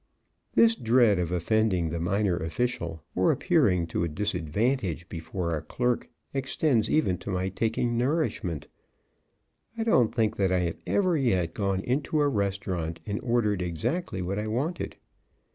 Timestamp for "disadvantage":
4.07-5.07